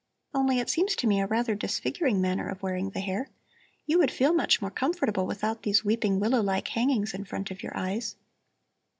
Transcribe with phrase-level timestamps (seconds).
[0.33, 3.29] "Only it seems to me a rather disfiguring manner of wearing the hair.
[3.85, 7.61] You would feel much more comfortable without these weeping willow like hangings in front of
[7.61, 8.15] your eyes."